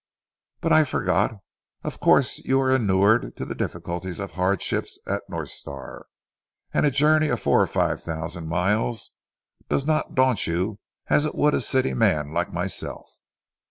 [0.61, 1.29] But I forget.
[1.83, 6.07] Of course you are inured to difficulties and hardships at North Star,
[6.73, 9.11] and a journey of four or five thousand miles
[9.69, 10.79] does not daunt you
[11.09, 13.11] as it would a city man like myself."